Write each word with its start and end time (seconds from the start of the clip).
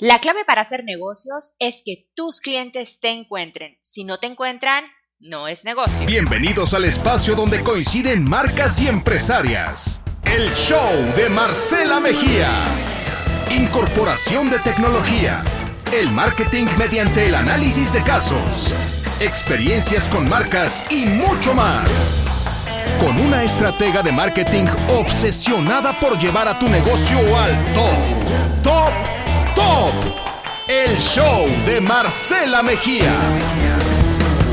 La 0.00 0.20
clave 0.20 0.44
para 0.44 0.60
hacer 0.60 0.84
negocios 0.84 1.56
es 1.58 1.82
que 1.84 2.08
tus 2.14 2.40
clientes 2.40 3.00
te 3.00 3.08
encuentren. 3.08 3.78
Si 3.82 4.04
no 4.04 4.18
te 4.18 4.28
encuentran, 4.28 4.84
no 5.18 5.48
es 5.48 5.64
negocio. 5.64 6.06
Bienvenidos 6.06 6.72
al 6.72 6.84
espacio 6.84 7.34
donde 7.34 7.64
coinciden 7.64 8.22
marcas 8.22 8.80
y 8.80 8.86
empresarias. 8.86 10.00
El 10.22 10.54
show 10.54 10.92
de 11.16 11.28
Marcela 11.28 11.98
Mejía. 11.98 12.48
Incorporación 13.50 14.50
de 14.50 14.60
tecnología. 14.60 15.42
El 15.92 16.12
marketing 16.12 16.66
mediante 16.78 17.26
el 17.26 17.34
análisis 17.34 17.92
de 17.92 18.00
casos. 18.04 18.72
Experiencias 19.18 20.06
con 20.06 20.28
marcas 20.28 20.84
y 20.92 21.06
mucho 21.06 21.54
más. 21.54 22.24
Con 23.00 23.18
una 23.18 23.42
estratega 23.42 24.04
de 24.04 24.12
marketing 24.12 24.66
obsesionada 24.90 25.98
por 25.98 26.16
llevar 26.16 26.46
a 26.46 26.56
tu 26.56 26.68
negocio 26.68 27.18
al 27.36 27.74
top. 27.74 28.62
Top 28.62 29.17
El 30.68 30.96
show 30.98 31.46
de 31.64 31.80
Marcela 31.80 32.62
Mejía. 32.62 33.18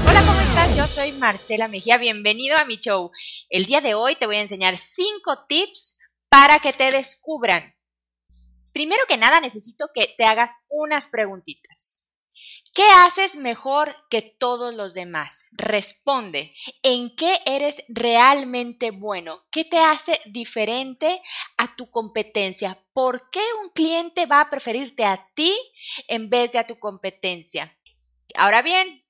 Hola, 0.08 0.24
¿cómo 0.26 0.40
estás? 0.40 0.76
Yo 0.76 0.88
soy 0.88 1.12
Marcela 1.12 1.68
Mejía, 1.68 1.98
bienvenido 1.98 2.58
a 2.58 2.66
mi 2.66 2.78
show. 2.78 3.12
El 3.50 3.66
día 3.66 3.82
de 3.82 3.94
hoy 3.94 4.16
te 4.16 4.26
voy 4.26 4.38
a 4.38 4.42
enseñar 4.42 4.78
5 4.78 5.46
tips 5.48 5.98
para 6.30 6.60
que 6.60 6.74
te 6.74 6.92
descubran. 6.92 7.76
Primero 8.74 9.02
que 9.08 9.18
nada, 9.18 9.42
necesito 9.42 9.88
que 9.94 10.14
te 10.18 10.24
hagas 10.24 10.56
unas 10.70 11.08
preguntitas. 11.08 12.05
¿Qué 12.76 12.84
haces 12.90 13.38
mejor 13.38 13.96
que 14.10 14.22
todos 14.22 14.76
los 14.76 14.94
demás? 14.94 15.46
Responde. 15.54 16.54
¿En 16.84 17.16
qué 17.16 17.40
eres 17.46 17.86
realmente 17.88 18.92
bueno? 18.92 19.46
¿Qué 19.50 19.64
te 19.64 19.78
hace 19.78 20.20
diferente 20.26 21.22
a 21.56 21.78
tu 21.78 21.90
competencia? 21.90 22.86
¿Por 22.92 23.30
qué 23.30 23.40
un 23.64 23.70
cliente 23.70 24.26
va 24.26 24.42
a 24.42 24.50
preferirte 24.50 25.06
a 25.06 25.22
ti 25.36 25.58
en 26.10 26.30
vez 26.30 26.52
de 26.52 26.60
a 26.60 26.68
tu 26.68 26.78
competencia? 26.78 27.80
Ahora 28.36 28.62
bien, 28.62 29.02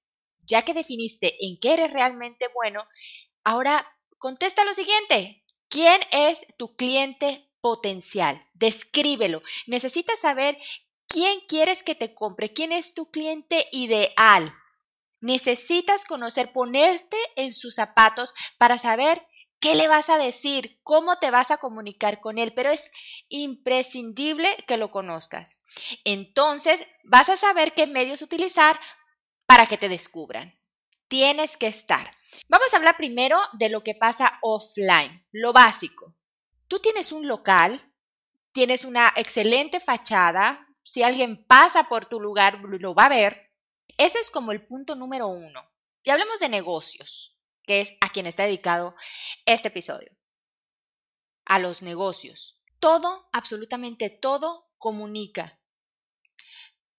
ya 0.44 0.62
que 0.62 0.76
definiste 0.76 1.36
en 1.44 1.58
qué 1.60 1.74
eres 1.74 1.92
realmente 1.92 2.48
bueno, 2.54 2.86
ahora 3.44 3.98
contesta 4.20 4.64
lo 4.64 4.76
siguiente. 4.76 5.44
¿Quién 5.70 6.02
es 6.12 6.46
tu 6.60 6.76
cliente 6.76 7.50
potencial? 7.62 8.40
Descríbelo. 8.54 9.42
Necesitas 9.66 10.20
saber 10.20 10.56
¿Quién 11.08 11.40
quieres 11.48 11.84
que 11.84 11.96
te 11.96 12.14
compre? 12.14 12.54
¿Quién 12.54 12.72
es 12.72 12.94
tu 12.94 13.10
cliente 13.12 13.68
ideal? 13.72 14.52
Necesitas 15.22 16.06
conocer, 16.06 16.52
ponerte 16.52 17.18
en 17.36 17.54
sus 17.54 17.76
zapatos 17.76 18.34
para 18.58 18.78
saber 18.78 19.26
qué 19.60 19.76
le 19.76 19.88
vas 19.88 20.10
a 20.10 20.18
decir, 20.18 20.80
cómo 20.84 21.18
te 21.18 21.32
vas 21.32 21.52
a 21.52 21.58
comunicar 21.58 22.20
con 22.20 22.38
él, 22.38 22.54
pero 22.54 22.70
es 22.70 22.92
imprescindible 23.30 24.48
que 24.68 24.78
lo 24.78 24.92
conozcas. 24.92 25.62
Entonces, 26.04 26.82
vas 27.04 27.30
a 27.30 27.38
saber 27.38 27.74
qué 27.74 27.88
medios 27.88 28.22
utilizar 28.22 28.80
para 29.48 29.66
que 29.66 29.78
te 29.78 29.90
descubran. 29.90 30.52
Tienes 31.08 31.58
que 31.58 31.68
estar. 31.68 32.12
Vamos 32.48 32.74
a 32.74 32.78
hablar 32.78 32.98
primero 32.98 33.40
de 33.54 33.70
lo 33.70 33.84
que 33.84 33.96
pasa 33.96 34.38
offline, 34.42 35.26
lo 35.32 35.54
básico. 35.54 36.06
Tú 36.68 36.80
tienes 36.80 37.12
un 37.12 37.28
local, 37.28 37.94
tienes 38.52 38.86
una 38.86 39.14
excelente 39.16 39.80
fachada, 39.80 40.65
si 40.86 41.02
alguien 41.02 41.44
pasa 41.44 41.90
por 41.90 42.06
tu 42.06 42.20
lugar, 42.20 42.60
lo 42.62 42.94
va 42.94 43.06
a 43.06 43.10
ver. 43.10 43.50
Eso 43.98 44.20
es 44.20 44.30
como 44.30 44.52
el 44.52 44.68
punto 44.68 44.96
número 44.96 45.28
uno. 45.28 45.60
Y 46.04 46.12
hablemos 46.12 46.40
de 46.40 46.48
negocios, 46.48 47.42
que 47.64 47.82
es 47.82 47.94
a 48.02 48.10
quien 48.10 48.28
está 48.28 48.44
dedicado 48.44 48.96
este 49.48 49.70
episodio. 49.70 50.16
A 51.44 51.58
los 51.58 51.82
negocios. 51.82 52.64
Todo, 52.80 53.28
absolutamente 53.32 54.12
todo, 54.12 54.70
comunica. 54.78 55.60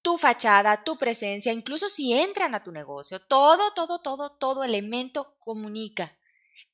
Tu 0.02 0.18
fachada, 0.18 0.82
tu 0.82 0.98
presencia, 0.98 1.52
incluso 1.52 1.88
si 1.88 2.12
entran 2.12 2.56
a 2.56 2.64
tu 2.64 2.72
negocio, 2.72 3.24
todo, 3.24 3.72
todo, 3.72 4.00
todo, 4.00 4.36
todo 4.36 4.64
elemento 4.64 5.36
comunica. 5.38 6.18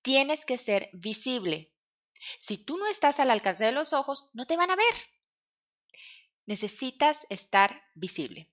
Tienes 0.01 0.47
que 0.47 0.57
ser 0.57 0.89
visible. 0.95 1.75
Si 2.39 2.57
tú 2.57 2.79
no 2.79 2.87
estás 2.87 3.21
al 3.21 3.31
alcance 3.31 3.67
de 3.67 3.73
los 3.73 3.93
ojos, 3.93 4.31
no 4.33 4.47
te 4.47 4.57
van 4.57 4.71
a 4.71 4.77
ver. 4.77 4.95
Necesitas 6.53 7.27
estar 7.31 7.83
visible. 7.95 8.53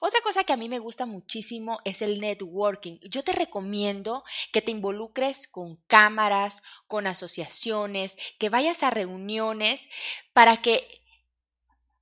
Otra 0.00 0.22
cosa 0.22 0.44
que 0.44 0.54
a 0.54 0.56
mí 0.56 0.70
me 0.70 0.78
gusta 0.78 1.04
muchísimo 1.04 1.78
es 1.84 2.00
el 2.00 2.20
networking. 2.22 2.98
Yo 3.02 3.22
te 3.22 3.32
recomiendo 3.32 4.24
que 4.50 4.62
te 4.62 4.70
involucres 4.70 5.46
con 5.46 5.76
cámaras, 5.88 6.62
con 6.86 7.06
asociaciones, 7.06 8.16
que 8.38 8.48
vayas 8.48 8.82
a 8.82 8.88
reuniones 8.88 9.90
para 10.32 10.56
que 10.62 10.88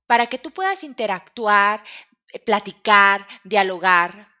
para 0.05 0.27
que 0.27 0.37
tú 0.37 0.51
puedas 0.51 0.85
interactuar, 0.85 1.83
eh, 2.31 2.39
platicar, 2.39 3.27
dialogar, 3.43 4.31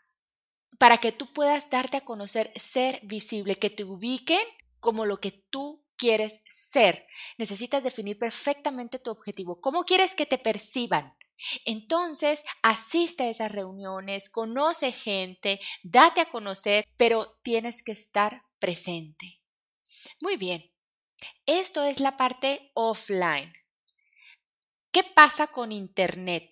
para 0.79 0.99
que 0.99 1.11
tú 1.11 1.33
puedas 1.33 1.69
darte 1.69 1.97
a 1.97 2.05
conocer, 2.05 2.53
ser 2.55 3.01
visible, 3.03 3.59
que 3.59 3.69
te 3.69 3.83
ubiquen 3.83 4.47
como 4.79 5.05
lo 5.05 5.19
que 5.19 5.33
tú 5.33 5.85
quieres 5.97 6.41
ser. 6.47 7.07
Necesitas 7.37 7.83
definir 7.83 8.17
perfectamente 8.17 8.99
tu 8.99 9.11
objetivo. 9.11 9.59
¿Cómo 9.59 9.83
quieres 9.83 10.15
que 10.15 10.25
te 10.25 10.37
perciban? 10.37 11.17
Entonces, 11.65 12.43
asiste 12.63 13.23
a 13.23 13.29
esas 13.29 13.51
reuniones, 13.51 14.29
conoce 14.29 14.91
gente, 14.91 15.59
date 15.83 16.21
a 16.21 16.29
conocer, 16.29 16.85
pero 16.97 17.37
tienes 17.43 17.83
que 17.83 17.91
estar 17.91 18.43
presente. 18.59 19.43
Muy 20.21 20.37
bien, 20.37 20.71
esto 21.45 21.83
es 21.83 21.99
la 21.99 22.17
parte 22.17 22.71
offline. 22.73 23.53
¿Qué 24.91 25.03
pasa 25.03 25.47
con 25.47 25.71
Internet? 25.71 26.51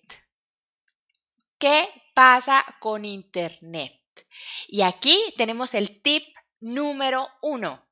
¿Qué 1.58 1.88
pasa 2.14 2.64
con 2.80 3.04
Internet? 3.04 4.00
Y 4.68 4.82
aquí 4.82 5.34
tenemos 5.36 5.74
el 5.74 6.00
tip 6.00 6.22
número 6.60 7.28
uno. 7.42 7.85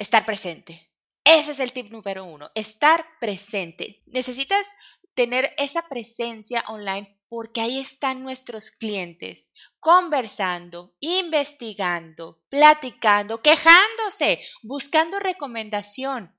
Estar 0.00 0.24
presente. 0.24 0.80
Ese 1.24 1.50
es 1.50 1.60
el 1.60 1.74
tip 1.74 1.92
número 1.92 2.24
uno, 2.24 2.50
estar 2.54 3.04
presente. 3.20 4.00
Necesitas 4.06 4.66
tener 5.12 5.52
esa 5.58 5.86
presencia 5.90 6.64
online 6.68 7.20
porque 7.28 7.60
ahí 7.60 7.78
están 7.78 8.22
nuestros 8.22 8.70
clientes 8.70 9.52
conversando, 9.78 10.94
investigando, 11.00 12.42
platicando, 12.48 13.42
quejándose, 13.42 14.40
buscando 14.62 15.20
recomendación. 15.20 16.34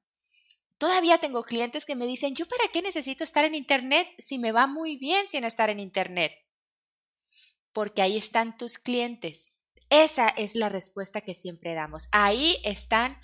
Todavía 0.80 1.20
tengo 1.20 1.44
clientes 1.44 1.86
que 1.86 1.96
me 1.96 2.08
dicen, 2.08 2.34
¿yo 2.34 2.48
para 2.48 2.68
qué 2.74 2.82
necesito 2.82 3.24
estar 3.24 3.46
en 3.46 3.54
Internet 3.54 4.08
si 4.18 4.40
me 4.40 4.52
va 4.52 4.66
muy 4.66 4.98
bien 4.98 5.28
sin 5.28 5.44
estar 5.44 5.70
en 5.70 5.80
Internet? 5.80 6.34
Porque 7.74 8.02
ahí 8.02 8.18
están 8.18 8.58
tus 8.58 8.80
clientes. 8.80 9.68
Esa 9.92 10.30
es 10.30 10.56
la 10.56 10.70
respuesta 10.70 11.20
que 11.20 11.36
siempre 11.36 11.76
damos. 11.76 12.08
Ahí 12.14 12.58
están 12.64 13.20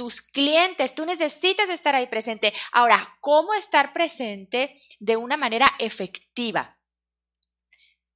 tus 0.00 0.22
clientes. 0.22 0.94
Tú 0.94 1.04
necesitas 1.04 1.68
estar 1.68 1.94
ahí 1.94 2.06
presente. 2.06 2.54
Ahora, 2.72 3.18
¿cómo 3.20 3.52
estar 3.52 3.92
presente 3.92 4.72
de 4.98 5.18
una 5.18 5.36
manera 5.36 5.70
efectiva? 5.78 6.78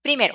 Primero, 0.00 0.34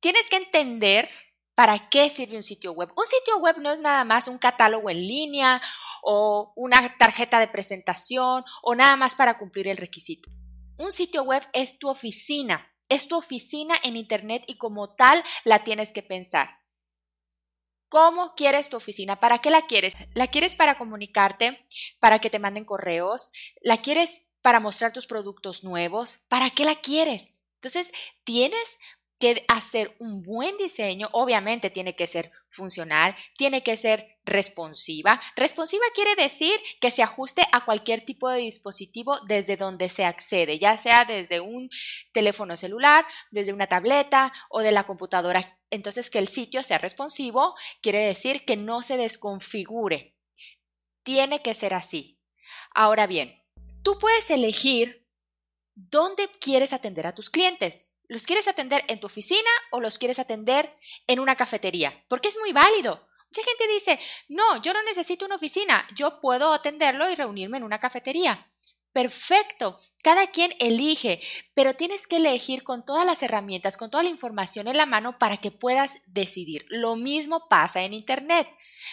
tienes 0.00 0.28
que 0.28 0.38
entender 0.38 1.08
para 1.54 1.88
qué 1.88 2.10
sirve 2.10 2.34
un 2.34 2.42
sitio 2.42 2.72
web. 2.72 2.90
Un 2.96 3.06
sitio 3.06 3.38
web 3.38 3.58
no 3.58 3.74
es 3.74 3.78
nada 3.78 4.02
más 4.02 4.26
un 4.26 4.38
catálogo 4.38 4.90
en 4.90 5.06
línea 5.06 5.62
o 6.02 6.52
una 6.56 6.96
tarjeta 6.98 7.38
de 7.38 7.46
presentación 7.46 8.42
o 8.60 8.74
nada 8.74 8.96
más 8.96 9.14
para 9.14 9.38
cumplir 9.38 9.68
el 9.68 9.76
requisito. 9.76 10.32
Un 10.78 10.90
sitio 10.90 11.22
web 11.22 11.48
es 11.52 11.78
tu 11.78 11.88
oficina, 11.88 12.74
es 12.88 13.06
tu 13.06 13.16
oficina 13.16 13.76
en 13.84 13.94
Internet 13.94 14.42
y 14.48 14.58
como 14.58 14.96
tal 14.96 15.22
la 15.44 15.62
tienes 15.62 15.92
que 15.92 16.02
pensar. 16.02 16.58
¿Cómo 17.96 18.34
quieres 18.34 18.68
tu 18.68 18.76
oficina? 18.76 19.20
¿Para 19.20 19.38
qué 19.38 19.48
la 19.48 19.62
quieres? 19.62 19.94
¿La 20.12 20.26
quieres 20.26 20.54
para 20.54 20.76
comunicarte? 20.76 21.66
¿Para 21.98 22.18
que 22.18 22.28
te 22.28 22.38
manden 22.38 22.66
correos? 22.66 23.30
¿La 23.62 23.78
quieres 23.78 24.26
para 24.42 24.60
mostrar 24.60 24.92
tus 24.92 25.06
productos 25.06 25.64
nuevos? 25.64 26.26
¿Para 26.28 26.50
qué 26.50 26.66
la 26.66 26.74
quieres? 26.74 27.46
Entonces, 27.54 27.94
tienes 28.22 28.78
que 29.18 29.46
hacer 29.48 29.96
un 29.98 30.22
buen 30.22 30.58
diseño, 30.58 31.08
obviamente 31.12 31.70
tiene 31.70 31.96
que 31.96 32.06
ser 32.06 32.32
funcional, 32.56 33.14
tiene 33.36 33.62
que 33.62 33.76
ser 33.76 34.18
responsiva. 34.24 35.20
Responsiva 35.36 35.84
quiere 35.94 36.16
decir 36.16 36.58
que 36.80 36.90
se 36.90 37.02
ajuste 37.02 37.42
a 37.52 37.64
cualquier 37.64 38.00
tipo 38.02 38.28
de 38.28 38.38
dispositivo 38.38 39.20
desde 39.28 39.56
donde 39.56 39.88
se 39.88 40.04
accede, 40.04 40.58
ya 40.58 40.76
sea 40.76 41.04
desde 41.04 41.40
un 41.40 41.70
teléfono 42.12 42.56
celular, 42.56 43.06
desde 43.30 43.52
una 43.52 43.68
tableta 43.68 44.32
o 44.50 44.60
de 44.60 44.72
la 44.72 44.84
computadora. 44.84 45.60
Entonces, 45.70 46.10
que 46.10 46.18
el 46.18 46.28
sitio 46.28 46.62
sea 46.62 46.78
responsivo 46.78 47.54
quiere 47.82 48.00
decir 48.00 48.44
que 48.44 48.56
no 48.56 48.82
se 48.82 48.96
desconfigure. 48.96 50.16
Tiene 51.04 51.42
que 51.42 51.54
ser 51.54 51.74
así. 51.74 52.20
Ahora 52.74 53.06
bien, 53.06 53.42
tú 53.82 53.98
puedes 53.98 54.30
elegir 54.30 55.06
dónde 55.74 56.28
quieres 56.40 56.72
atender 56.72 57.06
a 57.06 57.14
tus 57.14 57.30
clientes. 57.30 57.95
¿Los 58.08 58.26
quieres 58.26 58.48
atender 58.48 58.84
en 58.88 59.00
tu 59.00 59.06
oficina 59.06 59.50
o 59.70 59.80
los 59.80 59.98
quieres 59.98 60.18
atender 60.18 60.76
en 61.06 61.20
una 61.20 61.36
cafetería? 61.36 62.04
Porque 62.08 62.28
es 62.28 62.38
muy 62.38 62.52
válido. 62.52 63.06
Mucha 63.30 63.42
gente 63.42 63.66
dice, 63.72 63.98
no, 64.28 64.62
yo 64.62 64.72
no 64.72 64.82
necesito 64.84 65.26
una 65.26 65.36
oficina, 65.36 65.86
yo 65.94 66.20
puedo 66.20 66.52
atenderlo 66.52 67.10
y 67.10 67.14
reunirme 67.14 67.58
en 67.58 67.64
una 67.64 67.80
cafetería. 67.80 68.46
Perfecto, 68.92 69.76
cada 70.02 70.28
quien 70.28 70.54
elige, 70.58 71.20
pero 71.54 71.74
tienes 71.74 72.06
que 72.06 72.16
elegir 72.16 72.62
con 72.62 72.82
todas 72.86 73.04
las 73.04 73.22
herramientas, 73.22 73.76
con 73.76 73.90
toda 73.90 74.02
la 74.02 74.08
información 74.08 74.68
en 74.68 74.78
la 74.78 74.86
mano 74.86 75.18
para 75.18 75.36
que 75.36 75.50
puedas 75.50 75.98
decidir. 76.06 76.64
Lo 76.70 76.96
mismo 76.96 77.46
pasa 77.50 77.82
en 77.82 77.92
Internet. 77.92 78.48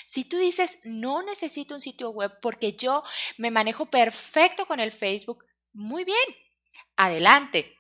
Si 0.06 0.26
tú 0.26 0.36
dices, 0.36 0.80
no 0.84 1.24
necesito 1.24 1.74
un 1.74 1.80
sitio 1.80 2.10
web 2.10 2.32
porque 2.42 2.74
yo 2.74 3.02
me 3.38 3.50
manejo 3.50 3.86
perfecto 3.86 4.66
con 4.66 4.82
el 4.82 4.92
Facebook, 4.92 5.46
muy 5.72 6.04
bien, 6.04 6.18
adelante. 6.98 7.78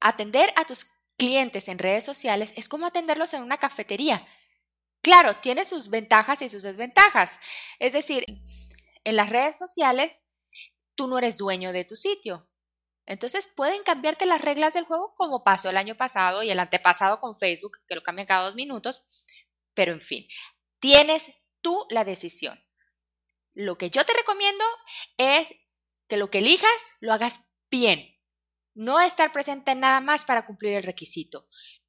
Atender 0.00 0.52
a 0.56 0.64
tus 0.64 0.86
clientes 1.16 1.68
en 1.68 1.78
redes 1.78 2.04
sociales 2.04 2.54
es 2.56 2.68
como 2.68 2.86
atenderlos 2.86 3.34
en 3.34 3.42
una 3.42 3.58
cafetería. 3.58 4.26
Claro, 5.02 5.36
tiene 5.36 5.64
sus 5.64 5.88
ventajas 5.90 6.42
y 6.42 6.48
sus 6.48 6.62
desventajas. 6.62 7.40
Es 7.78 7.92
decir, 7.92 8.24
en 9.04 9.16
las 9.16 9.30
redes 9.30 9.56
sociales 9.56 10.26
tú 10.94 11.06
no 11.06 11.18
eres 11.18 11.38
dueño 11.38 11.72
de 11.72 11.84
tu 11.84 11.96
sitio. 11.96 12.46
Entonces 13.06 13.48
pueden 13.48 13.82
cambiarte 13.82 14.26
las 14.26 14.40
reglas 14.40 14.74
del 14.74 14.84
juego 14.84 15.12
como 15.14 15.42
pasó 15.42 15.70
el 15.70 15.76
año 15.76 15.96
pasado 15.96 16.42
y 16.42 16.50
el 16.50 16.60
antepasado 16.60 17.18
con 17.18 17.34
Facebook, 17.34 17.78
que 17.88 17.94
lo 17.94 18.02
cambian 18.02 18.26
cada 18.26 18.44
dos 18.44 18.54
minutos. 18.54 19.04
Pero 19.74 19.92
en 19.92 20.00
fin, 20.00 20.26
tienes 20.78 21.32
tú 21.60 21.86
la 21.90 22.04
decisión. 22.04 22.58
Lo 23.52 23.76
que 23.76 23.90
yo 23.90 24.06
te 24.06 24.12
recomiendo 24.12 24.64
es 25.16 25.54
que 26.08 26.16
lo 26.16 26.30
que 26.30 26.38
elijas 26.38 26.96
lo 27.00 27.12
hagas 27.12 27.52
bien. 27.70 28.09
No 28.80 28.98
estar 28.98 29.30
presente 29.30 29.74
nada 29.74 30.00
más 30.00 30.24
para 30.24 30.46
cumplir 30.46 30.72
el 30.72 30.82
requisito. 30.82 31.46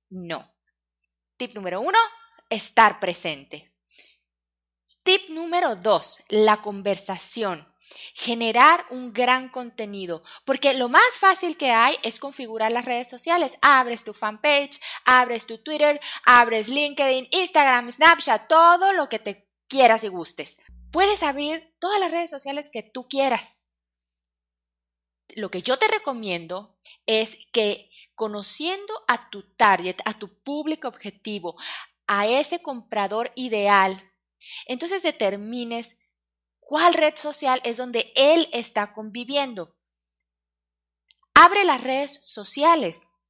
No. 0.09 0.45
Tip 1.37 1.53
número 1.55 1.79
uno, 1.79 1.97
estar 2.49 2.99
presente. 2.99 3.71
Tip 5.01 5.29
número 5.29 5.77
dos, 5.77 6.21
la 6.27 6.57
conversación 6.57 7.65
generar 8.13 8.85
un 8.89 9.13
gran 9.13 9.47
contenido, 9.47 10.21
porque 10.45 10.73
lo 10.73 10.89
más 10.89 11.17
fácil 11.17 11.55
que 11.55 11.71
hay 11.71 11.95
es 12.03 12.19
configurar 12.19 12.73
las 12.73 12.83
redes 12.83 13.09
sociales. 13.09 13.57
Abres 13.61 14.03
tu 14.03 14.13
fanpage, 14.13 14.81
abres 15.05 15.47
tu 15.47 15.59
Twitter, 15.59 15.99
abres 16.25 16.67
LinkedIn, 16.67 17.29
Instagram, 17.31 17.89
Snapchat, 17.89 18.49
todo 18.49 18.91
lo 18.91 19.07
que 19.07 19.19
te 19.19 19.49
quieras 19.69 20.03
y 20.03 20.09
gustes. 20.09 20.57
Puedes 20.91 21.23
abrir 21.23 21.73
todas 21.79 22.01
las 22.01 22.11
redes 22.11 22.29
sociales 22.29 22.69
que 22.69 22.83
tú 22.83 23.07
quieras. 23.07 23.80
Lo 25.35 25.49
que 25.49 25.61
yo 25.61 25.77
te 25.77 25.87
recomiendo 25.87 26.77
es 27.05 27.37
que 27.51 27.89
conociendo 28.15 28.93
a 29.07 29.29
tu 29.29 29.43
target, 29.55 29.97
a 30.05 30.13
tu 30.13 30.41
público 30.43 30.87
objetivo, 30.87 31.55
a 32.07 32.27
ese 32.27 32.61
comprador 32.61 33.31
ideal, 33.35 33.99
entonces 34.65 35.03
determines 35.03 36.01
cuál 36.59 36.93
red 36.93 37.15
social 37.15 37.61
es 37.63 37.77
donde 37.77 38.11
él 38.15 38.49
está 38.51 38.93
conviviendo. 38.93 39.77
Abre 41.33 41.63
las 41.63 41.81
redes 41.81 42.23
sociales 42.25 43.25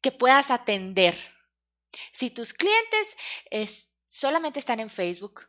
que 0.00 0.12
puedas 0.12 0.50
atender. 0.50 1.16
Si 2.12 2.30
tus 2.30 2.52
clientes 2.52 3.16
solamente 4.08 4.58
están 4.58 4.80
en 4.80 4.90
Facebook, 4.90 5.48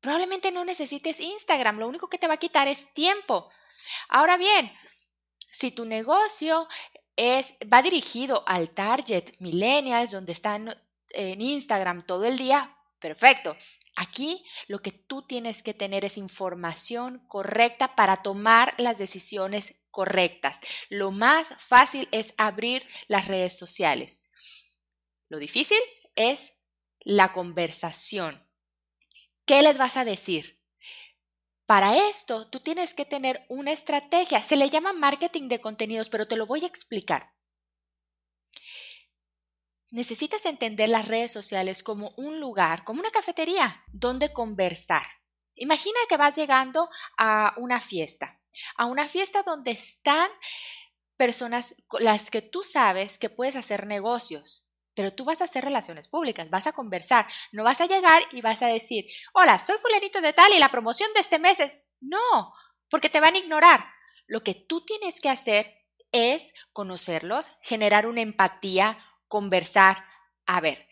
probablemente 0.00 0.52
no 0.52 0.64
necesites 0.64 1.20
Instagram, 1.20 1.78
lo 1.78 1.88
único 1.88 2.08
que 2.08 2.18
te 2.18 2.28
va 2.28 2.34
a 2.34 2.38
quitar 2.38 2.68
es 2.68 2.92
tiempo. 2.94 3.50
Ahora 4.08 4.36
bien, 4.36 4.72
si 5.50 5.70
tu 5.70 5.84
negocio 5.84 6.68
es, 7.16 7.54
va 7.72 7.82
dirigido 7.82 8.44
al 8.46 8.70
target 8.70 9.30
millennials, 9.40 10.12
donde 10.12 10.32
están 10.32 10.74
en 11.10 11.40
Instagram 11.40 12.02
todo 12.02 12.24
el 12.24 12.38
día, 12.38 12.76
perfecto. 13.00 13.56
Aquí 13.96 14.44
lo 14.68 14.80
que 14.80 14.92
tú 14.92 15.22
tienes 15.22 15.62
que 15.62 15.74
tener 15.74 16.04
es 16.04 16.16
información 16.16 17.24
correcta 17.28 17.94
para 17.96 18.16
tomar 18.18 18.74
las 18.78 18.98
decisiones 18.98 19.80
correctas. 19.90 20.60
Lo 20.88 21.10
más 21.10 21.48
fácil 21.58 22.08
es 22.12 22.34
abrir 22.38 22.86
las 23.08 23.26
redes 23.26 23.58
sociales. 23.58 24.22
Lo 25.28 25.38
difícil 25.38 25.80
es 26.14 26.54
la 27.00 27.32
conversación. 27.32 28.46
¿Qué 29.44 29.62
les 29.62 29.78
vas 29.78 29.96
a 29.96 30.04
decir? 30.04 30.59
Para 31.70 31.96
esto, 32.08 32.48
tú 32.48 32.58
tienes 32.58 32.94
que 32.94 33.04
tener 33.04 33.46
una 33.48 33.70
estrategia. 33.70 34.42
Se 34.42 34.56
le 34.56 34.68
llama 34.70 34.92
marketing 34.92 35.46
de 35.46 35.60
contenidos, 35.60 36.08
pero 36.08 36.26
te 36.26 36.34
lo 36.34 36.44
voy 36.44 36.64
a 36.64 36.66
explicar 36.66 37.30
necesitas 39.92 40.46
entender 40.46 40.88
las 40.88 41.08
redes 41.08 41.32
sociales 41.32 41.82
como 41.82 42.12
un 42.16 42.40
lugar, 42.40 42.84
como 42.84 43.00
una 43.00 43.10
cafetería, 43.10 43.84
donde 43.92 44.32
conversar. 44.32 45.04
Imagina 45.56 45.98
que 46.08 46.16
vas 46.16 46.36
llegando 46.36 46.88
a 47.18 47.54
una 47.56 47.80
fiesta, 47.80 48.40
a 48.76 48.86
una 48.86 49.06
fiesta 49.08 49.42
donde 49.42 49.72
están 49.72 50.30
personas 51.16 51.74
las 51.98 52.30
que 52.30 52.40
tú 52.40 52.62
sabes 52.62 53.18
que 53.18 53.30
puedes 53.30 53.56
hacer 53.56 53.86
negocios, 53.86 54.69
pero 55.00 55.14
tú 55.14 55.24
vas 55.24 55.40
a 55.40 55.44
hacer 55.44 55.64
relaciones 55.64 56.08
públicas, 56.08 56.50
vas 56.50 56.66
a 56.66 56.72
conversar, 56.72 57.26
no 57.52 57.64
vas 57.64 57.80
a 57.80 57.86
llegar 57.86 58.22
y 58.32 58.42
vas 58.42 58.60
a 58.60 58.66
decir, 58.66 59.06
hola, 59.32 59.58
soy 59.58 59.78
fulanito 59.78 60.20
de 60.20 60.34
tal 60.34 60.52
y 60.52 60.58
la 60.58 60.68
promoción 60.68 61.10
de 61.14 61.20
este 61.20 61.38
mes 61.38 61.58
es... 61.58 61.94
No, 62.00 62.52
porque 62.90 63.08
te 63.08 63.18
van 63.18 63.34
a 63.34 63.38
ignorar. 63.38 63.82
Lo 64.26 64.42
que 64.42 64.52
tú 64.52 64.84
tienes 64.84 65.22
que 65.22 65.30
hacer 65.30 65.74
es 66.12 66.52
conocerlos, 66.74 67.52
generar 67.62 68.06
una 68.06 68.20
empatía, 68.20 68.98
conversar, 69.26 70.04
a 70.44 70.60
ver, 70.60 70.86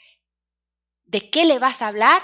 ¿de 1.05 1.29
qué 1.29 1.45
le 1.45 1.59
vas 1.59 1.83
a 1.83 1.89
hablar 1.89 2.23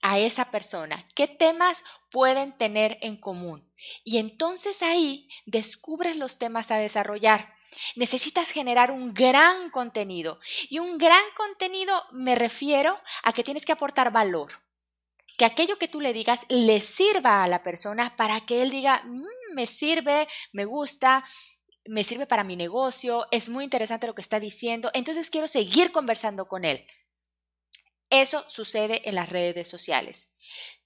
a 0.00 0.18
esa 0.18 0.50
persona? 0.50 0.96
¿Qué 1.14 1.28
temas 1.28 1.84
pueden 2.10 2.56
tener 2.56 2.96
en 3.02 3.18
común? 3.18 3.70
Y 4.04 4.16
entonces 4.16 4.80
ahí 4.80 5.28
descubres 5.44 6.16
los 6.16 6.38
temas 6.38 6.70
a 6.70 6.78
desarrollar. 6.78 7.55
Necesitas 7.94 8.50
generar 8.50 8.90
un 8.90 9.14
gran 9.14 9.70
contenido. 9.70 10.38
Y 10.68 10.78
un 10.78 10.98
gran 10.98 11.24
contenido 11.36 12.02
me 12.12 12.34
refiero 12.34 13.00
a 13.22 13.32
que 13.32 13.44
tienes 13.44 13.66
que 13.66 13.72
aportar 13.72 14.12
valor. 14.12 14.52
Que 15.36 15.44
aquello 15.44 15.78
que 15.78 15.88
tú 15.88 16.00
le 16.00 16.12
digas 16.12 16.46
le 16.48 16.80
sirva 16.80 17.44
a 17.44 17.48
la 17.48 17.62
persona 17.62 18.16
para 18.16 18.40
que 18.40 18.62
él 18.62 18.70
diga, 18.70 19.02
mm, 19.04 19.54
me 19.54 19.66
sirve, 19.66 20.26
me 20.52 20.64
gusta, 20.64 21.24
me 21.84 22.04
sirve 22.04 22.26
para 22.26 22.44
mi 22.44 22.56
negocio, 22.56 23.26
es 23.30 23.48
muy 23.48 23.64
interesante 23.64 24.06
lo 24.06 24.14
que 24.14 24.22
está 24.22 24.40
diciendo, 24.40 24.90
entonces 24.94 25.30
quiero 25.30 25.46
seguir 25.46 25.92
conversando 25.92 26.48
con 26.48 26.64
él. 26.64 26.86
Eso 28.10 28.44
sucede 28.48 29.08
en 29.08 29.14
las 29.14 29.28
redes 29.28 29.68
sociales. 29.68 30.36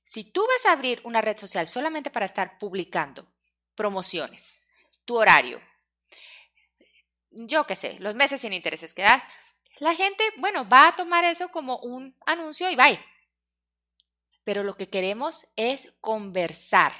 Si 0.02 0.24
tú 0.24 0.44
vas 0.46 0.66
a 0.66 0.72
abrir 0.72 1.00
una 1.04 1.20
red 1.20 1.36
social 1.36 1.68
solamente 1.68 2.10
para 2.10 2.26
estar 2.26 2.58
publicando 2.58 3.32
promociones, 3.74 4.68
tu 5.04 5.16
horario, 5.16 5.60
yo 7.46 7.66
qué 7.66 7.76
sé, 7.76 7.96
los 8.00 8.14
meses 8.14 8.40
sin 8.40 8.52
intereses 8.52 8.94
que 8.94 9.02
das, 9.02 9.22
la 9.78 9.94
gente, 9.94 10.22
bueno, 10.38 10.68
va 10.68 10.88
a 10.88 10.96
tomar 10.96 11.24
eso 11.24 11.48
como 11.50 11.78
un 11.78 12.14
anuncio 12.26 12.70
y 12.70 12.76
bye. 12.76 12.98
Pero 14.44 14.64
lo 14.64 14.74
que 14.74 14.88
queremos 14.88 15.46
es 15.56 15.94
conversar 16.00 16.92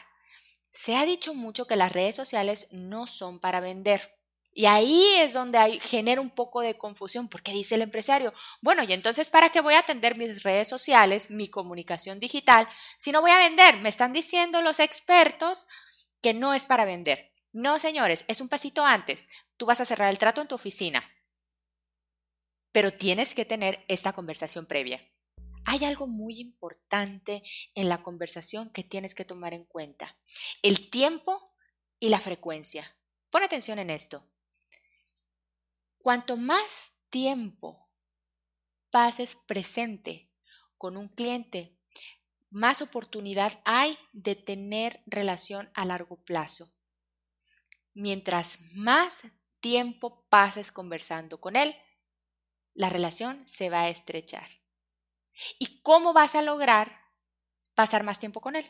se 0.73 0.97
ha 0.97 1.05
dicho 1.05 1.35
mucho 1.35 1.67
que 1.67 1.77
las 1.77 1.93
redes 1.93 2.17
sociales 2.17 2.69
no 2.71 3.07
son 3.07 3.41
para 3.41 3.61
vender. 3.61 4.17
Y 4.53 4.67
ahí 4.67 5.05
es 5.19 5.33
donde 5.33 5.59
hay, 5.59 5.79
genera 5.79 6.21
un 6.21 6.31
poco 6.31 6.61
de 6.61 6.77
confusión, 6.77 7.29
porque 7.29 7.53
dice 7.53 7.77
el 7.77 7.83
empresario, 7.83 8.33
bueno, 8.61 8.83
y 8.83 8.93
entonces, 8.93 9.31
¿para 9.31 9.51
qué 9.51 9.61
voy 9.61 9.75
a 9.75 9.81
atender 9.81 10.19
mis 10.19 10.43
redes 10.43 10.69
sociales, 10.69 11.31
mi 11.31 11.49
comunicación 11.49 12.19
digital, 12.19 12.69
si 12.99 13.13
no 13.13 13.21
voy 13.21 13.31
a 13.31 13.39
vender? 13.39 13.79
Me 13.81 13.89
están 13.89 14.13
diciendo 14.13 14.61
los 14.61 14.81
expertos 14.81 15.67
que 16.21 16.35
no 16.35 16.53
es 16.53 16.67
para 16.67 16.85
vender. 16.85 17.33
No, 17.53 17.79
señores, 17.79 18.25
es 18.29 18.41
un 18.41 18.49
pasito 18.49 18.85
antes. 18.85 19.29
Tú 19.57 19.67
vas 19.67 19.81
a 19.81 19.85
cerrar 19.85 20.11
el 20.11 20.19
trato 20.19 20.41
en 20.41 20.49
tu 20.49 20.55
oficina, 20.55 21.03
pero 22.73 22.93
tienes 22.93 23.35
que 23.35 23.45
tener 23.45 23.85
esta 23.89 24.13
conversación 24.13 24.67
previa 24.67 25.01
hay 25.65 25.85
algo 25.85 26.07
muy 26.07 26.41
importante 26.41 27.43
en 27.75 27.89
la 27.89 28.03
conversación 28.03 28.71
que 28.71 28.85
tienes 28.85 29.15
que 29.15 29.25
tomar 29.25 29.55
en 29.55 29.65
cuenta. 29.65 30.19
El 30.63 30.91
tiempo 30.91 31.55
y 31.99 32.09
la 32.09 32.19
frecuencia. 32.19 32.85
Pon 33.31 33.43
atención 33.43 33.79
en 33.79 33.91
esto. 33.91 34.21
Cuanto 35.99 36.37
más 36.37 36.95
tiempo 37.11 37.89
pases 38.91 39.37
presente 39.47 40.33
con 40.79 40.97
un 40.97 41.09
cliente, 41.09 41.79
más 42.51 42.83
oportunidad 42.83 43.61
hay 43.65 43.97
de 44.13 44.35
tener 44.35 45.03
relación 45.07 45.71
a 45.75 45.85
largo 45.85 46.17
plazo. 46.25 46.73
Mientras 48.01 48.73
más 48.77 49.25
tiempo 49.61 50.25
pases 50.31 50.73
conversando 50.73 51.39
con 51.39 51.55
él, 51.55 51.77
la 52.73 52.89
relación 52.89 53.47
se 53.47 53.69
va 53.69 53.83
a 53.83 53.89
estrechar. 53.91 54.49
¿Y 55.59 55.83
cómo 55.83 56.15
vas 56.15 56.35
a 56.35 56.41
lograr 56.41 56.99
pasar 57.75 58.03
más 58.03 58.19
tiempo 58.19 58.41
con 58.41 58.57
él? 58.57 58.65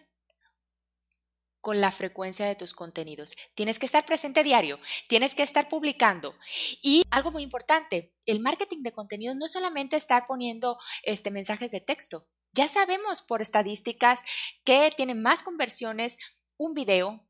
Con 1.60 1.80
la 1.80 1.92
frecuencia 1.92 2.44
de 2.44 2.56
tus 2.56 2.74
contenidos. 2.74 3.36
Tienes 3.54 3.78
que 3.78 3.86
estar 3.86 4.04
presente 4.04 4.42
diario, 4.42 4.80
tienes 5.08 5.36
que 5.36 5.44
estar 5.44 5.68
publicando. 5.68 6.34
Y 6.82 7.04
algo 7.12 7.30
muy 7.30 7.44
importante, 7.44 8.12
el 8.26 8.40
marketing 8.40 8.82
de 8.82 8.92
contenidos 8.92 9.36
no 9.36 9.46
es 9.46 9.52
solamente 9.52 9.94
estar 9.94 10.26
poniendo 10.26 10.76
este, 11.04 11.30
mensajes 11.30 11.70
de 11.70 11.80
texto. 11.80 12.26
Ya 12.52 12.66
sabemos 12.66 13.22
por 13.22 13.42
estadísticas 13.42 14.24
que 14.64 14.92
tienen 14.96 15.22
más 15.22 15.44
conversiones 15.44 16.18
un 16.56 16.74
video, 16.74 17.24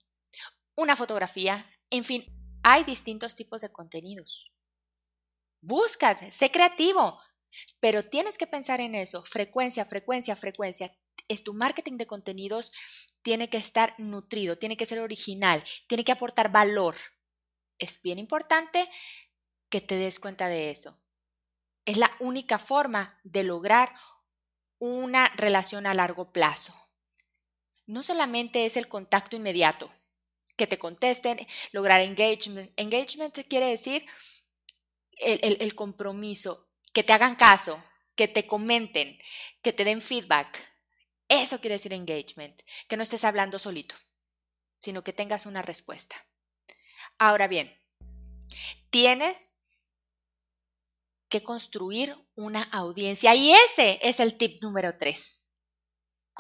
una 0.77 0.97
fotografía, 0.97 1.71
en 1.91 2.05
fin, 2.05 2.25
hay 2.63 2.85
distintos 2.85 3.35
tipos 3.35 3.61
de 3.61 3.73
contenidos. 3.73 4.53
Busca, 5.61 6.17
sé 6.31 6.51
creativo, 6.51 7.21
pero 7.81 8.03
tienes 8.03 8.39
que 8.39 8.47
pensar 8.47 8.81
en 8.81 8.95
eso, 8.95 9.25
frecuencia, 9.25 9.85
frecuencia, 9.85 10.37
frecuencia. 10.37 10.97
Es 11.29 11.45
tu 11.45 11.53
marketing 11.53 11.97
de 11.97 12.07
contenidos 12.07 12.73
tiene 13.23 13.51
que 13.51 13.59
estar 13.59 13.95
nutrido, 13.99 14.59
tiene 14.59 14.77
que 14.77 14.87
ser 14.87 15.01
original, 15.01 15.63
tiene 15.89 16.05
que 16.05 16.13
aportar 16.13 16.51
valor. 16.51 16.97
Es 17.79 18.01
bien 18.03 18.19
importante 18.19 18.89
que 19.69 19.81
te 19.81 19.97
des 19.97 20.19
cuenta 20.21 20.49
de 20.49 20.71
eso. 20.71 20.97
Es 21.85 21.97
la 21.97 22.11
única 22.21 22.59
forma 22.59 23.19
de 23.25 23.43
lograr 23.43 23.95
una 24.79 25.29
relación 25.37 25.87
a 25.87 25.95
largo 25.95 26.33
plazo. 26.33 26.75
No 27.87 28.03
solamente 28.03 28.65
es 28.65 28.77
el 28.77 28.89
contacto 28.89 29.37
inmediato, 29.37 29.91
que 30.61 30.67
te 30.67 30.79
contesten, 30.79 31.39
lograr 31.73 32.03
engagement. 32.03 32.71
Engagement 32.77 33.35
quiere 33.49 33.69
decir 33.69 34.05
el, 35.13 35.75
compromiso, 35.75 36.69
que 36.93 37.03
te 37.03 37.15
hagan 37.15 37.35
caso, 37.35 37.83
que 38.15 38.29
te 38.29 38.47
comenten, 38.47 39.19
que 39.63 39.73
te 39.73 39.85
den 39.85 40.03
feedback. 40.03 40.63
Eso 41.29 41.61
quiere 41.61 41.77
decir 41.77 41.95
engagement, 41.95 42.61
que 42.89 42.99
no 42.99 43.03
estés 43.03 43.25
hablando 43.25 43.59
solito, 43.59 43.95
sino 44.79 45.03
que 45.03 45.15
tengas 45.15 45.47
una 45.47 45.63
respuesta. 45.63 46.15
Ahora 47.19 47.49
bien, 47.49 47.75
tienes 48.91 49.63
que 51.31 51.43
construir 51.43 52.15
una 52.35 52.65
audiencia 52.65 53.35
y 53.35 53.55
ese 53.55 53.99
es 54.03 54.21
el 54.21 54.37
tip 54.37 54.61
número 54.61 54.99
tres. 54.99 55.50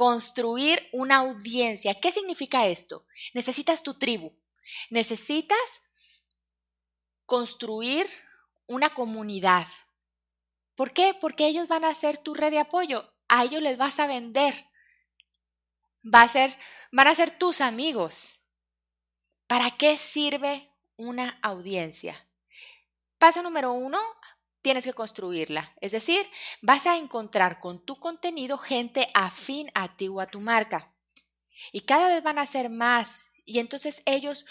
Construir 0.00 0.88
una 0.92 1.16
audiencia. 1.16 1.92
¿Qué 1.92 2.10
significa 2.10 2.66
esto? 2.66 3.04
Necesitas 3.34 3.82
tu 3.82 3.98
tribu. 3.98 4.34
Necesitas 4.88 6.24
construir 7.26 8.08
una 8.66 8.88
comunidad. 8.88 9.66
¿Por 10.74 10.94
qué? 10.94 11.12
Porque 11.20 11.48
ellos 11.48 11.68
van 11.68 11.84
a 11.84 11.92
ser 11.94 12.16
tu 12.16 12.32
red 12.32 12.50
de 12.50 12.60
apoyo. 12.60 13.12
A 13.28 13.44
ellos 13.44 13.60
les 13.60 13.76
vas 13.76 14.00
a 14.00 14.06
vender. 14.06 14.70
Va 16.02 16.22
a 16.22 16.28
ser, 16.28 16.56
van 16.92 17.08
a 17.08 17.14
ser 17.14 17.36
tus 17.36 17.60
amigos. 17.60 18.46
¿Para 19.46 19.70
qué 19.76 19.98
sirve 19.98 20.72
una 20.96 21.38
audiencia? 21.42 22.16
Paso 23.18 23.42
número 23.42 23.72
uno, 23.72 24.00
tienes 24.62 24.84
que 24.84 24.92
construirla. 24.92 25.74
Es 25.80 25.92
decir, 25.92 26.24
vas 26.62 26.86
a 26.86 26.96
encontrar 26.96 27.58
con 27.58 27.84
tu 27.84 27.98
contenido 27.98 28.58
gente 28.58 29.08
afín 29.14 29.70
a 29.74 29.96
ti 29.96 30.08
o 30.08 30.20
a 30.20 30.26
tu 30.26 30.40
marca. 30.40 30.94
Y 31.72 31.80
cada 31.80 32.08
vez 32.08 32.22
van 32.22 32.38
a 32.38 32.46
ser 32.46 32.70
más. 32.70 33.28
Y 33.44 33.58
entonces 33.58 34.02
ellos 34.06 34.46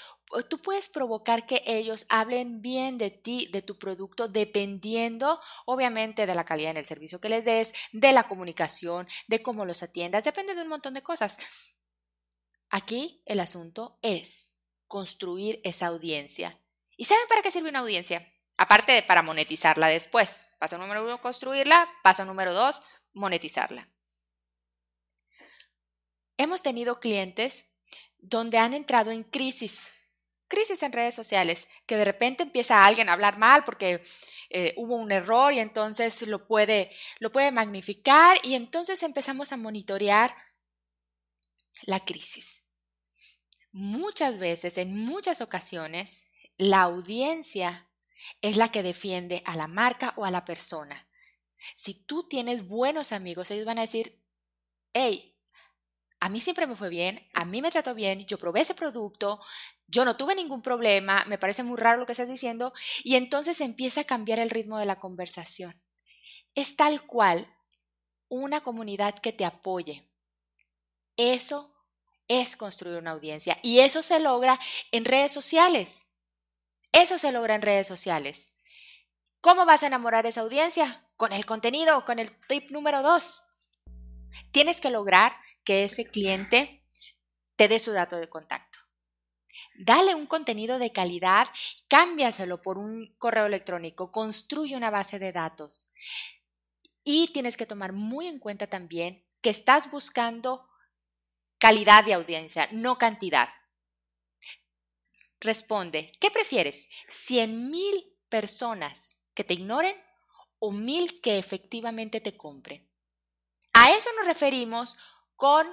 tú 0.48 0.62
puedes 0.62 0.89
provocar 0.89 1.46
que 1.46 1.63
ellos 1.66 2.06
hablen 2.10 2.62
bien 2.62 2.98
de 2.98 3.10
ti, 3.10 3.50
de 3.51 3.62
tu 3.62 3.78
producto, 3.78 4.28
dependiendo 4.28 5.39
obviamente 5.66 6.25
de 6.25 6.36
la 6.36 6.46
calidad 6.46 6.72
en 6.72 6.78
el 6.78 6.86
servicio 6.86 7.20
que 7.20 7.30
les 7.30 7.46
des, 7.46 7.74
de 7.92 8.13
la 8.13 8.28
comunicación, 8.28 9.08
de 9.28 9.42
cómo 9.42 9.66
los 9.66 9.82
atiendas, 9.82 10.25
depende 10.25 10.54
de 10.54 10.62
un 10.62 10.68
montón 10.68 10.94
de 10.94 11.01
cosas. 11.01 11.39
Aquí 12.70 13.24
el 13.25 13.39
asunto 13.39 13.98
es 14.01 14.60
construir 14.88 15.60
esa 15.63 15.88
audiencia. 15.88 16.62
¿Y 16.96 17.06
saben 17.06 17.25
para 17.28 17.42
qué 17.42 17.51
sirve 17.51 17.70
una 17.70 17.80
audiencia? 17.80 18.28
Aparte 18.62 18.92
de 18.92 19.04
para 19.04 19.22
monetizarla 19.22 19.88
después. 19.88 20.50
Paso 20.60 20.78
número 20.78 21.04
uno, 21.04 21.22
construirla. 21.22 21.88
Paso 22.04 22.25
número 22.25 22.54
dos, 22.54 22.84
monetizarla. 23.13 23.88
Hemos 26.38 26.62
tenido 26.62 27.00
clientes 27.00 27.72
donde 28.18 28.58
han 28.58 28.74
entrado 28.74 29.12
en 29.12 29.24
crisis 29.24 29.94
crisis 30.50 30.84
en 30.84 30.92
redes 30.92 31.16
sociales, 31.16 31.70
que 31.86 31.96
de 31.96 32.04
repente 32.04 32.44
empieza 32.44 32.84
alguien 32.84 33.08
a 33.08 33.13
hablar 33.13 33.38
mal 33.38 33.63
porque 33.63 34.04
eh, 34.50 34.74
hubo 34.75 34.96
un 34.96 35.12
error 35.12 35.54
y 35.54 35.60
entonces 35.60 36.22
lo 36.24 36.46
puede, 36.48 36.92
lo 37.20 37.32
puede 37.32 37.51
magnificar 37.51 38.38
y 38.44 38.56
entonces 38.56 39.04
empezamos 39.04 39.54
a 39.54 39.58
monitorear 39.58 40.36
la 41.84 42.00
crisis. 42.01 42.66
Muchas 43.72 44.39
veces, 44.39 44.78
en 44.78 45.06
muchas 45.06 45.39
ocasiones, 45.42 46.25
la 46.58 46.82
audiencia 46.82 47.88
es 48.41 48.57
la 48.57 48.71
que 48.71 48.83
defiende 48.83 49.41
a 49.45 49.55
la 49.55 49.67
marca 49.67 50.13
o 50.17 50.25
a 50.25 50.31
la 50.31 50.45
persona. 50.45 51.07
Si 51.75 52.05
tú 52.05 52.27
tienes 52.27 52.67
buenos 52.67 53.12
amigos, 53.12 53.51
ellos 53.51 53.65
van 53.65 53.79
a 53.79 53.83
decir, 53.83 54.21
hey, 54.93 55.36
a 56.19 56.29
mí 56.29 56.39
siempre 56.39 56.67
me 56.67 56.75
fue 56.75 56.89
bien, 56.89 57.27
a 57.33 57.45
mí 57.45 57.62
me 57.62 57.71
trató 57.71 57.95
bien, 57.95 58.25
yo 58.25 58.38
probé 58.38 58.62
ese 58.62 58.75
producto, 58.75 59.39
yo 59.88 60.05
no 60.05 60.17
tuve 60.17 60.36
ningún 60.36 60.62
problema, 60.62 61.25
me 61.25 61.38
parece 61.38 61.63
muy 61.63 61.77
raro 61.77 62.00
lo 62.00 62.05
que 62.05 62.12
estás 62.12 62.29
diciendo, 62.29 62.74
y 63.03 63.15
entonces 63.15 63.62
empieza 63.62 64.01
a 64.01 64.05
cambiar 64.05 64.39
el 64.39 64.50
ritmo 64.50 64.77
de 64.77 64.86
la 64.86 64.98
conversación. 64.98 65.74
Es 66.55 66.75
tal 66.75 67.05
cual 67.05 67.53
una 68.27 68.62
comunidad 68.62 69.17
que 69.19 69.33
te 69.33 69.45
apoye. 69.45 70.09
Eso 71.17 71.75
es 72.27 72.55
construir 72.55 72.98
una 72.98 73.12
audiencia 73.12 73.57
y 73.63 73.79
eso 73.79 74.01
se 74.01 74.19
logra 74.19 74.59
en 74.91 75.03
redes 75.03 75.33
sociales. 75.33 76.09
Eso 76.91 77.17
se 77.17 77.31
logra 77.31 77.55
en 77.55 77.62
redes 77.62 77.88
sociales. 77.88 78.58
¿Cómo 79.41 79.65
vas 79.65 79.84
a 79.84 79.88
enamorar 79.88 80.25
esa 80.25 80.41
audiencia? 80.41 81.08
Con 81.15 81.34
el 81.34 81.46
contenido, 81.46 82.03
con 82.05 82.19
el 82.19 82.31
tip 82.48 82.72
número 82.72 83.01
dos. 83.01 83.43
Tienes 84.51 84.81
que 84.81 84.89
lograr 84.89 85.34
que 85.63 85.86
ese 85.86 86.05
cliente 86.05 86.86
te 87.55 87.67
dé 87.67 87.79
su 87.79 87.91
dato 87.91 88.17
de 88.17 88.29
contacto. 88.29 88.79
Dale 89.81 90.13
un 90.13 90.27
contenido 90.27 90.77
de 90.77 90.91
calidad, 90.91 91.48
cámbiaselo 91.88 92.62
por 92.62 92.77
un 92.77 93.15
correo 93.17 93.46
electrónico, 93.46 94.12
construye 94.12 94.75
una 94.75 94.89
base 94.89 95.19
de 95.19 95.31
datos. 95.31 95.93
Y 97.03 97.31
tienes 97.31 97.55
que 97.55 97.65
tomar 97.65 97.93
muy 97.93 98.27
en 98.27 98.39
cuenta 98.39 98.67
también 98.67 99.25
que 99.41 99.50
estás 99.50 99.89
buscando 99.89 100.67
calidad 101.60 102.03
de 102.03 102.13
audiencia, 102.13 102.67
no 102.72 102.98
cantidad. 102.98 103.50
Responde, 105.41 106.12
¿qué 106.19 106.31
prefieres? 106.31 106.89
¿Cien 107.08 107.69
mil 107.72 108.17
personas 108.29 109.24
que 109.34 109.43
te 109.43 109.53
ignoren 109.53 109.96
o 110.60 110.72
mil 110.72 111.22
que 111.22 111.38
efectivamente 111.38 112.19
te 112.19 112.36
compren? 112.36 112.89
A 113.74 113.91
eso 113.91 114.10
nos 114.17 114.27
referimos 114.27 114.98
con 115.36 115.65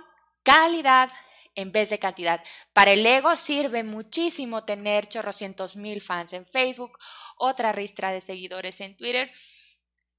calidad 0.42 1.10
en 1.56 1.72
vez 1.72 1.90
de 1.90 1.98
cantidad. 1.98 2.44
Para 2.72 2.92
el 2.92 3.04
ego 3.04 3.34
sirve 3.34 3.82
muchísimo 3.82 4.64
tener 4.64 5.08
chorrocientos 5.08 5.74
mil 5.76 6.00
fans 6.00 6.32
en 6.32 6.46
Facebook, 6.46 6.98
otra 7.36 7.72
ristra 7.72 8.12
de 8.12 8.20
seguidores 8.20 8.80
en 8.80 8.96
Twitter. 8.96 9.32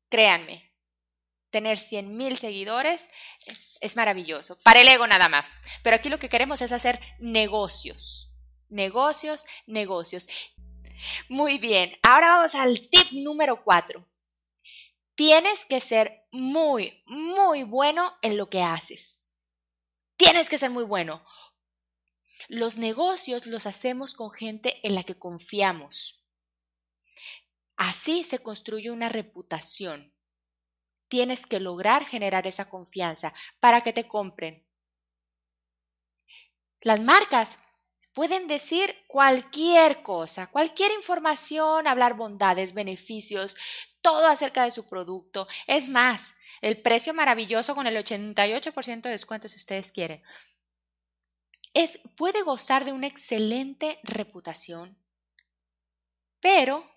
Créanme, 0.09 0.73
tener 1.49 1.77
cien 1.77 2.17
mil 2.17 2.37
seguidores 2.37 3.09
es 3.79 3.95
maravilloso. 3.95 4.57
Para 4.63 4.81
el 4.81 4.87
ego 4.89 5.07
nada 5.07 5.29
más. 5.29 5.61
Pero 5.83 5.95
aquí 5.95 6.09
lo 6.09 6.19
que 6.19 6.29
queremos 6.29 6.61
es 6.61 6.71
hacer 6.71 6.99
negocios. 7.19 8.26
Negocios, 8.69 9.45
negocios. 9.65 10.27
Muy 11.29 11.57
bien, 11.57 11.97
ahora 12.03 12.35
vamos 12.35 12.55
al 12.55 12.89
tip 12.89 13.11
número 13.11 13.63
cuatro. 13.63 13.99
Tienes 15.15 15.65
que 15.65 15.79
ser 15.79 16.27
muy, 16.31 17.03
muy 17.05 17.63
bueno 17.63 18.17
en 18.21 18.37
lo 18.37 18.49
que 18.49 18.61
haces. 18.61 19.31
Tienes 20.15 20.49
que 20.49 20.57
ser 20.57 20.69
muy 20.69 20.83
bueno. 20.83 21.23
Los 22.49 22.77
negocios 22.77 23.45
los 23.45 23.65
hacemos 23.65 24.13
con 24.13 24.31
gente 24.31 24.85
en 24.87 24.95
la 24.95 25.03
que 25.03 25.17
confiamos. 25.17 26.23
Así 27.75 28.23
se 28.23 28.39
construye 28.39 28.91
una 28.91 29.09
reputación. 29.09 30.13
Tienes 31.07 31.45
que 31.45 31.59
lograr 31.59 32.05
generar 32.05 32.47
esa 32.47 32.69
confianza 32.69 33.33
para 33.59 33.81
que 33.81 33.93
te 33.93 34.07
compren. 34.07 34.67
Las 36.81 36.99
marcas 36.99 37.59
pueden 38.17 38.47
decir 38.47 38.95
cualquier 39.05 40.01
cosa, 40.01 40.47
cualquier 40.47 40.91
información, 40.93 41.85
hablar 41.85 42.15
bondades, 42.15 42.73
beneficios, 42.73 43.55
todo 44.01 44.25
acerca 44.25 44.63
de 44.63 44.71
su 44.71 44.87
producto. 44.87 45.47
Es 45.67 45.89
más, 45.89 46.35
el 46.61 46.81
precio 46.81 47.13
maravilloso 47.13 47.75
con 47.75 47.85
el 47.85 47.95
88% 47.95 49.01
de 49.03 49.11
descuento 49.11 49.47
si 49.47 49.57
ustedes 49.57 49.91
quieren. 49.91 50.23
Es, 51.75 51.99
puede 52.15 52.41
gozar 52.41 52.85
de 52.85 52.91
una 52.91 53.05
excelente 53.05 53.99
reputación. 54.01 54.97
Pero 56.39 56.89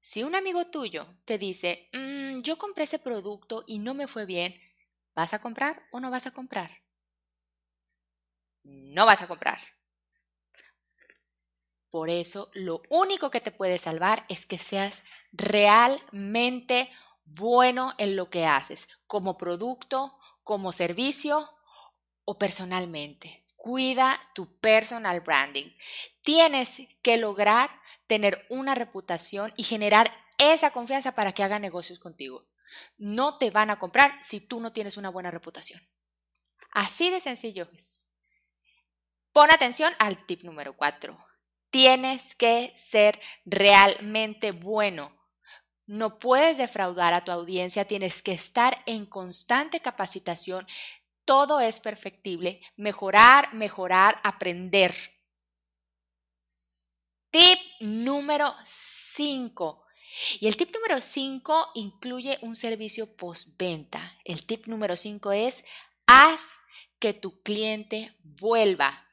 si 0.00 0.22
un 0.22 0.34
amigo 0.34 0.70
tuyo 0.70 1.06
te 1.26 1.36
dice, 1.36 1.90
mm, 1.92 2.40
yo 2.40 2.56
compré 2.56 2.84
ese 2.84 2.98
producto 2.98 3.64
y 3.66 3.80
no 3.80 3.92
me 3.92 4.08
fue 4.08 4.24
bien, 4.24 4.58
¿vas 5.14 5.34
a 5.34 5.42
comprar 5.42 5.82
o 5.92 6.00
no 6.00 6.10
vas 6.10 6.26
a 6.26 6.30
comprar? 6.30 6.70
No 8.62 9.04
vas 9.04 9.20
a 9.20 9.28
comprar. 9.28 9.60
Por 11.92 12.08
eso, 12.08 12.50
lo 12.54 12.80
único 12.88 13.30
que 13.30 13.42
te 13.42 13.50
puede 13.52 13.76
salvar 13.76 14.24
es 14.30 14.46
que 14.46 14.56
seas 14.56 15.02
realmente 15.30 16.90
bueno 17.26 17.92
en 17.98 18.16
lo 18.16 18.30
que 18.30 18.46
haces, 18.46 18.88
como 19.06 19.36
producto, 19.36 20.18
como 20.42 20.72
servicio 20.72 21.46
o 22.24 22.38
personalmente. 22.38 23.44
Cuida 23.56 24.18
tu 24.34 24.58
personal 24.58 25.20
branding. 25.20 25.66
Tienes 26.22 26.80
que 27.02 27.18
lograr 27.18 27.68
tener 28.06 28.46
una 28.48 28.74
reputación 28.74 29.52
y 29.58 29.64
generar 29.64 30.10
esa 30.38 30.70
confianza 30.70 31.14
para 31.14 31.32
que 31.32 31.42
hagan 31.42 31.60
negocios 31.60 31.98
contigo. 31.98 32.48
No 32.96 33.36
te 33.36 33.50
van 33.50 33.68
a 33.68 33.78
comprar 33.78 34.16
si 34.22 34.40
tú 34.40 34.60
no 34.60 34.72
tienes 34.72 34.96
una 34.96 35.10
buena 35.10 35.30
reputación. 35.30 35.78
Así 36.70 37.10
de 37.10 37.20
sencillo 37.20 37.68
es. 37.74 38.06
Pon 39.34 39.50
atención 39.52 39.92
al 39.98 40.24
tip 40.24 40.42
número 40.42 40.74
4. 40.74 41.31
Tienes 41.72 42.34
que 42.34 42.70
ser 42.76 43.18
realmente 43.46 44.52
bueno. 44.52 45.18
No 45.86 46.18
puedes 46.18 46.58
defraudar 46.58 47.14
a 47.14 47.24
tu 47.24 47.32
audiencia, 47.32 47.86
tienes 47.86 48.22
que 48.22 48.32
estar 48.32 48.82
en 48.84 49.06
constante 49.06 49.80
capacitación. 49.80 50.66
Todo 51.24 51.60
es 51.60 51.80
perfectible. 51.80 52.60
Mejorar, 52.76 53.54
mejorar, 53.54 54.20
aprender. 54.22 54.94
Tip 57.30 57.58
número 57.80 58.54
5. 58.66 59.86
Y 60.40 60.48
el 60.48 60.58
tip 60.58 60.74
número 60.74 61.00
5 61.00 61.70
incluye 61.76 62.38
un 62.42 62.54
servicio 62.54 63.16
postventa. 63.16 64.18
El 64.26 64.44
tip 64.44 64.66
número 64.66 64.94
5 64.94 65.32
es 65.32 65.64
haz 66.06 66.60
que 66.98 67.14
tu 67.14 67.40
cliente 67.40 68.14
vuelva. 68.22 69.08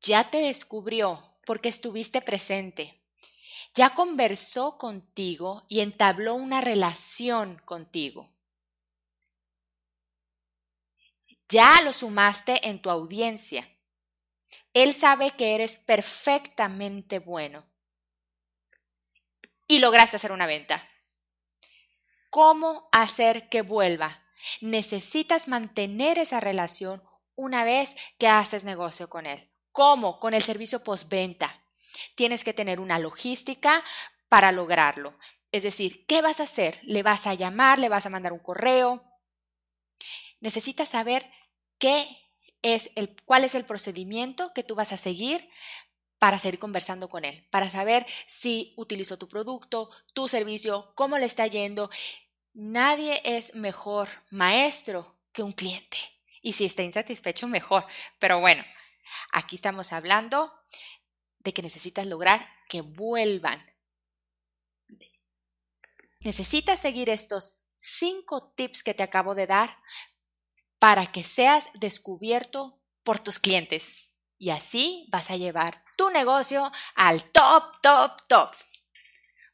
Ya 0.00 0.30
te 0.30 0.38
descubrió 0.38 1.22
porque 1.44 1.68
estuviste 1.68 2.22
presente. 2.22 2.94
Ya 3.74 3.94
conversó 3.94 4.78
contigo 4.78 5.64
y 5.68 5.80
entabló 5.80 6.34
una 6.34 6.60
relación 6.60 7.60
contigo. 7.64 8.28
Ya 11.48 11.82
lo 11.82 11.92
sumaste 11.92 12.68
en 12.68 12.80
tu 12.80 12.90
audiencia. 12.90 13.68
Él 14.72 14.94
sabe 14.94 15.32
que 15.32 15.54
eres 15.54 15.76
perfectamente 15.76 17.18
bueno. 17.18 17.66
Y 19.66 19.80
lograste 19.80 20.16
hacer 20.16 20.32
una 20.32 20.46
venta. 20.46 20.88
¿Cómo 22.30 22.88
hacer 22.92 23.48
que 23.48 23.62
vuelva? 23.62 24.24
Necesitas 24.60 25.48
mantener 25.48 26.18
esa 26.18 26.40
relación 26.40 27.02
una 27.34 27.64
vez 27.64 27.96
que 28.18 28.28
haces 28.28 28.64
negocio 28.64 29.10
con 29.10 29.26
él. 29.26 29.49
¿Cómo? 29.80 30.20
Con 30.20 30.34
el 30.34 30.42
servicio 30.42 30.84
postventa. 30.84 31.58
Tienes 32.14 32.44
que 32.44 32.52
tener 32.52 32.80
una 32.80 32.98
logística 32.98 33.82
para 34.28 34.52
lograrlo. 34.52 35.18
Es 35.52 35.62
decir, 35.62 36.04
¿qué 36.04 36.20
vas 36.20 36.38
a 36.38 36.42
hacer? 36.42 36.78
¿Le 36.82 37.02
vas 37.02 37.26
a 37.26 37.32
llamar? 37.32 37.78
¿Le 37.78 37.88
vas 37.88 38.04
a 38.04 38.10
mandar 38.10 38.34
un 38.34 38.40
correo? 38.40 39.02
Necesitas 40.40 40.90
saber 40.90 41.24
qué 41.78 42.14
es 42.60 42.90
el, 42.94 43.16
cuál 43.24 43.42
es 43.42 43.54
el 43.54 43.64
procedimiento 43.64 44.52
que 44.52 44.64
tú 44.64 44.74
vas 44.74 44.92
a 44.92 44.98
seguir 44.98 45.48
para 46.18 46.38
seguir 46.38 46.58
conversando 46.58 47.08
con 47.08 47.24
él, 47.24 47.48
para 47.50 47.66
saber 47.66 48.04
si 48.26 48.74
utilizó 48.76 49.16
tu 49.16 49.28
producto, 49.28 49.88
tu 50.12 50.28
servicio, 50.28 50.92
cómo 50.94 51.16
le 51.16 51.24
está 51.24 51.46
yendo. 51.46 51.88
Nadie 52.52 53.22
es 53.24 53.54
mejor 53.54 54.10
maestro 54.30 55.16
que 55.32 55.42
un 55.42 55.52
cliente. 55.52 55.96
Y 56.42 56.52
si 56.52 56.66
está 56.66 56.82
insatisfecho, 56.82 57.48
mejor. 57.48 57.86
Pero 58.18 58.40
bueno, 58.40 58.62
aquí 59.32 59.56
estamos 59.56 59.92
hablando 59.92 60.52
de 61.38 61.52
que 61.52 61.62
necesitas 61.62 62.06
lograr 62.06 62.48
que 62.68 62.82
vuelvan. 62.82 63.60
Necesitas 66.22 66.80
seguir 66.80 67.08
estos 67.08 67.62
cinco 67.78 68.52
tips 68.52 68.82
que 68.82 68.94
te 68.94 69.02
acabo 69.02 69.34
de 69.34 69.46
dar 69.46 69.78
para 70.78 71.06
que 71.06 71.24
seas 71.24 71.70
descubierto 71.74 72.82
por 73.02 73.18
tus 73.18 73.38
clientes. 73.38 74.18
Y 74.38 74.50
así 74.50 75.06
vas 75.10 75.30
a 75.30 75.36
llevar 75.36 75.84
tu 75.96 76.10
negocio 76.10 76.70
al 76.94 77.22
top, 77.30 77.80
top, 77.82 78.26
top. 78.28 78.50